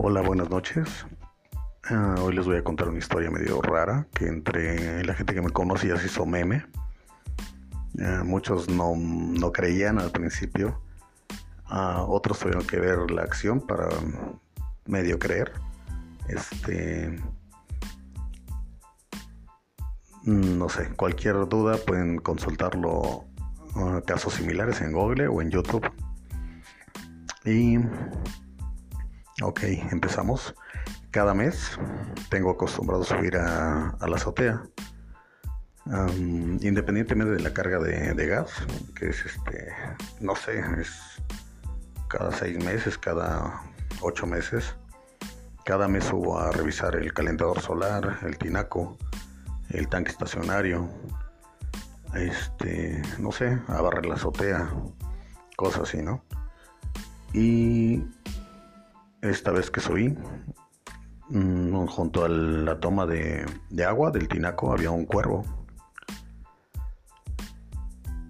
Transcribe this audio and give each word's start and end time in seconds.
Hola, 0.00 0.20
buenas 0.20 0.48
noches. 0.48 1.04
Ah, 1.90 2.14
hoy 2.20 2.32
les 2.32 2.46
voy 2.46 2.56
a 2.56 2.62
contar 2.62 2.88
una 2.88 3.00
historia 3.00 3.32
medio 3.32 3.60
rara 3.60 4.06
que 4.14 4.28
entre 4.28 5.02
la 5.02 5.12
gente 5.12 5.34
que 5.34 5.42
me 5.42 5.50
conoce 5.50 5.88
ya 5.88 5.96
se 5.96 6.06
hizo 6.06 6.24
meme. 6.24 6.64
Ah, 8.00 8.22
muchos 8.24 8.68
no, 8.68 8.94
no, 8.94 9.50
creían 9.50 9.98
al 9.98 10.12
principio. 10.12 10.80
Ah, 11.64 12.04
otros 12.06 12.38
tuvieron 12.38 12.64
que 12.64 12.78
ver 12.78 13.10
la 13.10 13.22
acción 13.22 13.60
para 13.60 13.88
medio 14.86 15.18
creer. 15.18 15.50
Este. 16.28 17.20
No 20.22 20.68
sé, 20.68 20.90
cualquier 20.94 21.48
duda 21.48 21.76
pueden 21.76 22.18
consultarlo 22.18 23.24
casos 24.06 24.34
similares 24.34 24.80
en 24.80 24.92
Google 24.92 25.26
o 25.26 25.42
en 25.42 25.50
YouTube. 25.50 25.90
Y 27.44 27.78
Ok, 29.42 29.62
empezamos. 29.92 30.54
Cada 31.12 31.32
mes 31.32 31.78
tengo 32.28 32.50
acostumbrado 32.50 33.02
a 33.02 33.06
subir 33.06 33.36
a, 33.36 33.96
la 34.00 34.16
azotea. 34.16 34.62
independientemente 36.60 37.34
de 37.34 37.40
la 37.40 37.52
carga 37.52 37.78
de, 37.78 38.26
gas, 38.26 38.50
que 38.96 39.10
es 39.10 39.24
este, 39.24 39.72
no 40.20 40.34
sé, 40.34 40.58
es 40.80 41.22
cada 42.08 42.32
seis 42.32 42.62
meses, 42.64 42.98
cada 42.98 43.62
ocho 44.00 44.26
meses. 44.26 44.74
Cada 45.64 45.86
mes 45.86 46.04
subo 46.04 46.38
a 46.38 46.50
revisar 46.50 46.96
el 46.96 47.12
calentador 47.12 47.60
solar, 47.60 48.18
el 48.22 48.38
tinaco, 48.38 48.96
el 49.70 49.86
tanque 49.88 50.10
estacionario, 50.10 50.88
este, 52.14 53.02
no 53.18 53.30
sé, 53.30 53.60
a 53.68 53.80
barrer 53.82 54.06
la 54.06 54.14
azotea, 54.14 54.68
cosas 55.56 55.82
así, 55.82 56.02
¿no? 56.02 56.24
Y 57.32 58.02
esta 59.22 59.50
vez 59.50 59.70
que 59.70 59.80
subí, 59.80 60.14
mm, 61.30 61.86
junto 61.86 62.24
a 62.24 62.28
la 62.28 62.78
toma 62.80 63.06
de, 63.06 63.44
agua 63.86 64.10
del 64.10 64.28
tinaco 64.28 64.72
había 64.72 64.90
un 64.90 65.04
cuervo. 65.04 65.44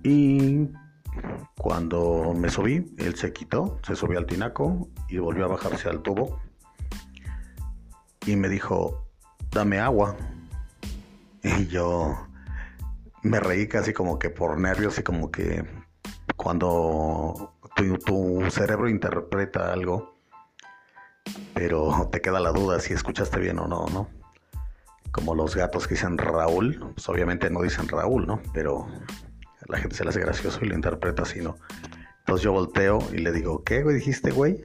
Y 0.03 0.69
cuando 1.59 2.33
me 2.34 2.48
subí, 2.48 2.94
él 2.98 3.16
se 3.16 3.33
quitó, 3.33 3.78
se 3.86 3.97
subió 3.97 4.19
al 4.19 4.27
tinaco 4.27 4.89
y 5.09 5.19
volvió 5.19 5.44
a 5.44 5.48
bajarse 5.48 5.89
al 5.89 6.03
tubo. 6.03 6.41
Y 8.27 8.36
me 8.36 8.48
dijo, 8.48 9.09
dame 9.50 9.78
agua. 9.81 10.16
Y 11.42 11.66
yo 11.66 12.16
me 13.22 13.41
reí 13.41 13.69
casi 13.69 13.92
como 13.92 14.19
que 14.19 14.31
por 14.31 14.59
nervios 14.59 14.98
y 14.98 15.03
como 15.03 15.31
que 15.31 15.64
cuando 16.36 17.55
tu 18.05 18.50
cerebro 18.50 18.89
interpreta 18.89 19.72
algo, 19.72 20.18
pero 21.59 22.09
te 22.12 22.20
queda 22.20 22.39
la 22.39 22.53
duda 22.53 22.78
si 22.78 22.95
escuchaste 22.95 23.41
bien 23.41 23.59
o 23.59 23.67
no, 23.67 23.87
¿no? 23.87 24.09
Como 25.11 25.34
los 25.34 25.56
gatos 25.56 25.89
que 25.89 25.95
dicen 25.95 26.17
Raúl, 26.17 26.92
pues 26.95 27.09
obviamente 27.09 27.50
no 27.50 27.62
dicen 27.62 27.89
Raúl, 27.89 28.27
¿no? 28.27 28.41
Pero 28.55 28.87
la 29.67 29.78
gente 29.78 29.97
se 29.97 30.05
le 30.05 30.11
hace 30.11 30.20
gracioso 30.20 30.61
y 30.62 30.69
lo 30.69 30.77
interpreta 30.77 31.23
así, 31.23 31.41
¿no? 31.41 31.56
Entonces 32.20 32.45
yo 32.45 32.53
volteo 32.53 33.00
y 33.12 33.19
le 33.19 33.33
digo, 33.33 33.65
¿qué, 33.65 33.83
güey, 33.83 33.97
dijiste, 33.97 34.31
güey? 34.31 34.65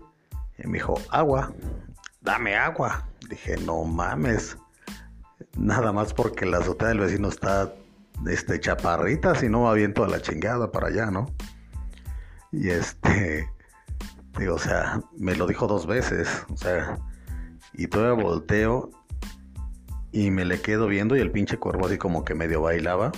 Y 0.59 0.67
me 0.67 0.73
dijo, 0.73 0.95
agua, 1.09 1.51
dame 2.21 2.55
agua. 2.55 3.07
Dije, 3.27 3.57
no 3.57 3.83
mames. 3.85 4.57
Nada 5.57 5.91
más 5.93 6.13
porque 6.13 6.45
la 6.45 6.59
azotea 6.59 6.89
del 6.89 6.99
vecino 6.99 7.29
está 7.29 7.73
este, 8.27 8.59
chaparrita, 8.59 9.33
si 9.33 9.49
no 9.49 9.61
va 9.61 9.73
bien 9.73 9.93
toda 9.93 10.09
la 10.09 10.21
chingada 10.21 10.71
para 10.71 10.87
allá, 10.87 11.09
¿no? 11.09 11.25
Y 12.51 12.69
este, 12.69 13.49
Digo, 14.37 14.55
o 14.55 14.59
sea, 14.59 15.01
me 15.17 15.35
lo 15.35 15.45
dijo 15.45 15.67
dos 15.67 15.85
veces, 15.85 16.45
o 16.51 16.57
sea, 16.57 16.97
y 17.73 17.87
todavía 17.87 18.23
volteo 18.23 18.89
y 20.11 20.31
me 20.31 20.45
le 20.45 20.61
quedo 20.61 20.87
viendo 20.87 21.15
y 21.15 21.19
el 21.19 21.31
pinche 21.31 21.57
cuervo 21.57 21.87
así 21.87 21.97
como 21.97 22.23
que 22.23 22.35
medio 22.35 22.61
bailaba. 22.61 23.11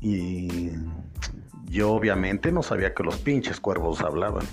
Y 0.00 0.70
yo 1.64 1.92
obviamente 1.92 2.52
no 2.52 2.62
sabía 2.62 2.94
que 2.94 3.02
los 3.02 3.16
pinches 3.18 3.60
cuervos 3.60 4.00
hablaban. 4.00 4.46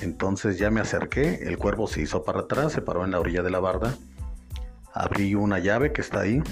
Entonces 0.00 0.58
ya 0.58 0.70
me 0.70 0.80
acerqué, 0.80 1.42
el 1.42 1.58
cuervo 1.58 1.86
se 1.86 2.02
hizo 2.02 2.24
para 2.24 2.40
atrás, 2.40 2.72
se 2.72 2.82
paró 2.82 3.04
en 3.04 3.10
la 3.10 3.20
orilla 3.20 3.42
de 3.42 3.50
la 3.50 3.60
barda, 3.60 3.94
abrí 4.94 5.34
una 5.34 5.58
llave 5.58 5.92
que 5.92 6.00
está 6.00 6.20
ahí 6.20 6.42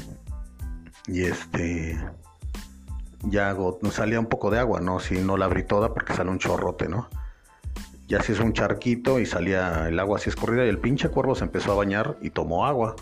y 1.06 1.22
este 1.22 1.98
ya 3.22 3.56
salía 3.90 4.20
un 4.20 4.26
poco 4.26 4.50
de 4.50 4.58
agua, 4.58 4.80
¿no? 4.80 5.00
Si 5.00 5.18
no 5.18 5.36
la 5.36 5.46
abrí 5.46 5.64
toda 5.64 5.92
porque 5.92 6.14
sale 6.14 6.30
un 6.30 6.38
chorrote, 6.38 6.88
¿no? 6.88 7.08
Ya 8.06 8.22
se 8.22 8.32
hizo 8.32 8.44
un 8.44 8.52
charquito 8.52 9.18
y 9.18 9.26
salía 9.26 9.88
el 9.88 9.98
agua 9.98 10.16
así 10.16 10.30
escurrida 10.30 10.64
y 10.64 10.68
el 10.68 10.78
pinche 10.78 11.08
cuervo 11.08 11.34
se 11.34 11.44
empezó 11.44 11.72
a 11.72 11.76
bañar 11.76 12.16
y 12.22 12.30
tomó 12.30 12.66
agua. 12.66 12.96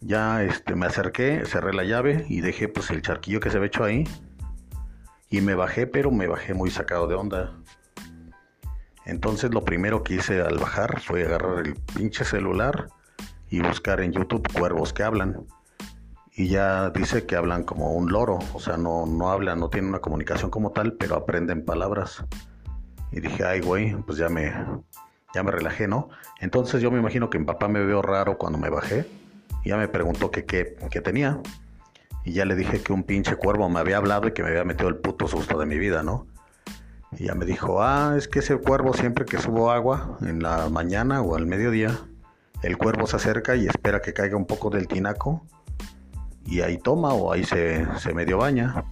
Ya 0.00 0.42
este, 0.42 0.74
me 0.74 0.86
acerqué, 0.86 1.44
cerré 1.46 1.72
la 1.72 1.84
llave 1.84 2.26
y 2.28 2.40
dejé 2.40 2.68
pues 2.68 2.90
el 2.90 3.02
charquillo 3.02 3.40
que 3.40 3.50
se 3.50 3.56
había 3.56 3.68
hecho 3.68 3.84
ahí. 3.84 4.04
Y 5.30 5.40
me 5.40 5.54
bajé, 5.54 5.86
pero 5.86 6.10
me 6.10 6.26
bajé 6.26 6.54
muy 6.54 6.70
sacado 6.70 7.06
de 7.06 7.14
onda. 7.14 7.54
Entonces 9.06 9.52
lo 9.52 9.64
primero 9.64 10.02
que 10.02 10.14
hice 10.14 10.40
al 10.40 10.58
bajar 10.58 11.00
fue 11.00 11.24
agarrar 11.24 11.66
el 11.66 11.74
pinche 11.76 12.24
celular 12.24 12.88
y 13.48 13.60
buscar 13.60 14.00
en 14.00 14.12
YouTube 14.12 14.50
cuervos 14.52 14.92
que 14.92 15.02
hablan 15.02 15.46
y 16.36 16.48
ya 16.48 16.90
dice 16.90 17.26
que 17.26 17.36
hablan 17.36 17.62
como 17.62 17.92
un 17.92 18.10
loro, 18.10 18.40
o 18.54 18.60
sea, 18.60 18.76
no, 18.76 19.06
no 19.06 19.30
hablan, 19.30 19.60
no 19.60 19.70
tienen 19.70 19.90
una 19.90 20.00
comunicación 20.00 20.50
como 20.50 20.72
tal, 20.72 20.94
pero 20.94 21.14
aprenden 21.14 21.64
palabras. 21.64 22.24
Y 23.12 23.20
dije, 23.20 23.44
ay, 23.44 23.60
güey, 23.60 23.94
pues 24.02 24.18
ya 24.18 24.28
me, 24.28 24.52
ya 25.32 25.44
me 25.44 25.52
relajé, 25.52 25.86
¿no? 25.86 26.08
Entonces 26.40 26.82
yo 26.82 26.90
me 26.90 26.98
imagino 26.98 27.30
que 27.30 27.38
mi 27.38 27.44
papá 27.44 27.68
me 27.68 27.84
vio 27.86 28.02
raro 28.02 28.36
cuando 28.36 28.58
me 28.58 28.68
bajé 28.68 29.06
y 29.62 29.68
ya 29.68 29.76
me 29.76 29.86
preguntó 29.86 30.32
qué, 30.32 30.42
tenía. 31.04 31.40
Y 32.24 32.32
ya 32.32 32.44
le 32.44 32.56
dije 32.56 32.82
que 32.82 32.92
un 32.92 33.04
pinche 33.04 33.36
cuervo 33.36 33.68
me 33.68 33.78
había 33.78 33.98
hablado 33.98 34.26
y 34.26 34.32
que 34.32 34.42
me 34.42 34.48
había 34.48 34.64
metido 34.64 34.88
el 34.88 34.96
puto 34.96 35.28
susto 35.28 35.56
de 35.56 35.66
mi 35.66 35.78
vida, 35.78 36.02
¿no? 36.02 36.26
Y 37.12 37.26
ya 37.26 37.36
me 37.36 37.44
dijo, 37.44 37.80
ah, 37.80 38.14
es 38.18 38.26
que 38.26 38.40
ese 38.40 38.56
cuervo 38.56 38.92
siempre 38.92 39.24
que 39.24 39.38
subo 39.38 39.70
agua 39.70 40.18
en 40.22 40.42
la 40.42 40.68
mañana 40.68 41.22
o 41.22 41.36
al 41.36 41.46
mediodía, 41.46 41.96
el 42.62 42.76
cuervo 42.76 43.06
se 43.06 43.14
acerca 43.14 43.54
y 43.54 43.66
espera 43.68 44.00
que 44.00 44.12
caiga 44.12 44.36
un 44.36 44.46
poco 44.46 44.70
del 44.70 44.88
tinaco 44.88 45.46
y 46.54 46.60
ahí 46.60 46.78
toma 46.78 47.12
o 47.12 47.32
ahí 47.32 47.42
se, 47.42 47.84
medio 48.14 48.38
baña. 48.38 48.84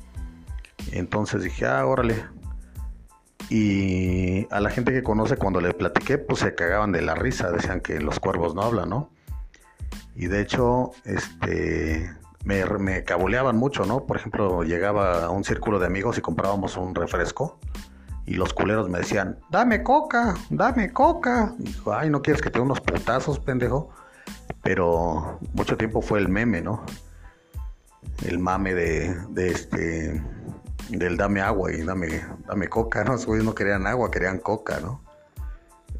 Entonces 0.91 1.45
dije, 1.45 1.65
ah, 1.67 1.87
órale. 1.87 2.25
Y 3.51 4.49
a 4.51 4.61
la 4.61 4.69
gente 4.71 4.93
que 4.93 5.05
conoce 5.05 5.37
cuando 5.37 5.61
le 5.61 5.73
platiqué, 5.73 6.19
pues 6.19 6.41
se 6.41 6.57
cagaban 6.57 6.91
de 6.91 7.03
la 7.03 7.15
risa, 7.15 7.53
decían 7.53 7.81
que 7.81 8.01
los 8.01 8.19
cuervos 8.19 8.57
no 8.57 8.63
hablan, 8.63 8.89
¿no? 8.89 9.11
Y 10.17 10.27
de 10.27 10.41
hecho, 10.41 10.91
este, 11.05 12.11
me, 12.45 12.65
me 12.65 13.05
cabuleaban 13.05 13.57
mucho, 13.57 13.85
¿no? 13.87 14.07
Por 14.07 14.17
ejemplo, 14.17 14.65
llegaba 14.65 15.27
a 15.27 15.31
un 15.31 15.45
círculo 15.45 15.79
de 15.79 15.87
amigos 15.87 16.19
y 16.19 16.21
comprábamos 16.21 16.77
un 16.77 16.97
refresco 16.97 17.61
y 18.27 18.35
los 18.35 18.53
culeros 18.55 18.89
me 18.89 18.99
decían, 18.99 19.39
dame 19.51 19.85
coca, 19.85 20.35
dame 20.51 20.93
coca. 20.93 21.55
Y 21.61 21.65
dijo, 21.65 21.95
ay, 21.95 22.11
¿no 22.11 22.23
quieres 22.23 22.43
que 22.43 22.51
te 22.51 22.59
unos 22.59 22.81
putazos, 22.81 23.39
pendejo? 23.39 23.91
Pero 24.63 25.39
mucho 25.53 25.77
tiempo 25.77 26.03
fue 26.03 26.19
el 26.19 26.29
meme, 26.29 26.61
¿no? 26.61 26.85
El 28.27 28.39
mame 28.39 28.75
de, 28.75 29.17
este 29.37 30.23
del 30.89 31.17
dame 31.17 31.41
agua 31.41 31.73
y 31.73 31.83
dame, 31.83 32.23
dame 32.47 32.69
coca, 32.69 33.05
¿no? 33.05 33.15
Esos 33.15 33.43
no 33.45 33.55
querían 33.55 33.87
agua, 33.87 34.11
querían 34.11 34.39
coca, 34.39 34.81
¿no? 34.81 35.03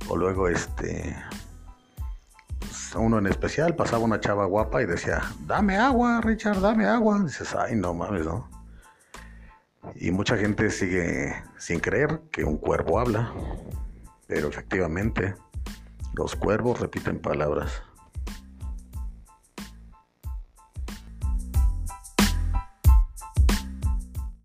O 0.09 0.17
luego 0.17 0.49
este 0.49 1.17
pues, 2.59 2.95
uno 2.95 3.19
en 3.19 3.27
especial 3.27 3.75
pasaba 3.75 4.05
una 4.05 4.21
chava 4.21 4.47
guapa 4.47 4.83
y 4.83 4.87
decía, 4.87 5.23
dame 5.47 5.77
agua, 5.77 6.21
Richard, 6.21 6.61
dame 6.61 6.87
agua. 6.87 7.21
dices, 7.25 7.55
ay, 7.55 7.77
no 7.77 7.95
mames, 7.95 8.25
¿no? 8.25 8.49
Y 9.97 10.11
mucha 10.11 10.37
gente 10.37 10.71
sigue 10.71 11.35
sin 11.59 11.81
creer 11.81 12.23
que 12.31 12.45
un 12.45 12.57
cuervo 12.57 13.01
habla, 13.01 13.33
pero 14.27 14.49
efectivamente 14.49 15.35
los 16.15 16.37
cuervos 16.37 16.81
repiten 16.81 17.19
palabras. 17.21 17.83